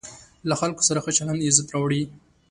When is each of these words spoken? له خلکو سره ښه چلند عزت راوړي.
له 0.49 0.55
خلکو 0.61 0.81
سره 0.87 0.99
ښه 1.03 1.11
چلند 1.17 1.45
عزت 1.47 1.67
راوړي. 1.73 2.01